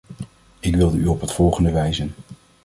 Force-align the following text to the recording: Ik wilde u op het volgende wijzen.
Ik 0.59 0.75
wilde 0.75 0.97
u 0.97 1.07
op 1.07 1.21
het 1.21 1.31
volgende 1.31 1.71
wijzen. 1.71 2.13